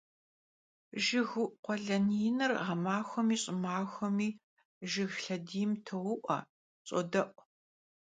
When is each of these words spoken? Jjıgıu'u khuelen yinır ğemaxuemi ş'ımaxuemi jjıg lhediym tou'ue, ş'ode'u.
Jjıgıu'u 1.03 1.53
khuelen 1.63 2.05
yinır 2.19 2.51
ğemaxuemi 2.65 3.35
ş'ımaxuemi 3.41 4.29
jjıg 4.89 5.11
lhediym 5.23 5.71
tou'ue, 5.85 6.39
ş'ode'u. 6.87 7.27